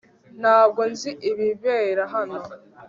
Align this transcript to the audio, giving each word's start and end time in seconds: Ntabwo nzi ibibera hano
Ntabwo 0.39 0.81
nzi 0.91 1.11
ibibera 1.29 2.03
hano 2.13 2.37